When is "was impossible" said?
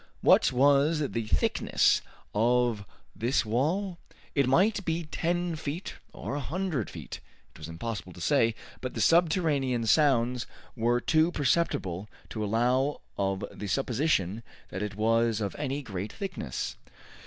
7.59-8.11